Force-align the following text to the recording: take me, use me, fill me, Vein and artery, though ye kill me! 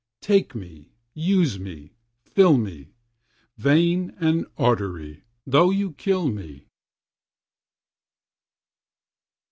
take 0.23 0.55
me, 0.55 0.95
use 1.13 1.59
me, 1.59 1.93
fill 2.25 2.57
me, 2.57 2.89
Vein 3.59 4.11
and 4.19 4.47
artery, 4.57 5.21
though 5.45 5.69
ye 5.69 5.91
kill 5.95 6.27
me! 6.27 6.65